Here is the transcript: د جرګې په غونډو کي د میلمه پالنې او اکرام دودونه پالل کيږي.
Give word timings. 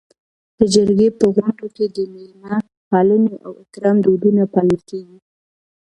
د 0.59 0.59
جرګې 0.73 1.09
په 1.19 1.25
غونډو 1.35 1.67
کي 1.75 1.85
د 1.95 1.97
میلمه 2.13 2.55
پالنې 2.89 3.35
او 3.45 3.51
اکرام 3.63 3.97
دودونه 4.05 4.41
پالل 4.53 4.81
کيږي. 4.89 5.17